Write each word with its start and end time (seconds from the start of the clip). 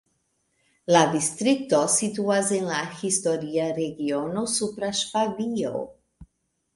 La 0.93 1.01
distrikto 1.15 1.81
situas 1.95 2.49
en 2.59 2.65
la 2.69 2.79
historia 3.01 3.67
regiono 3.81 4.47
Supra 4.55 4.89
Ŝvabio. 5.01 5.83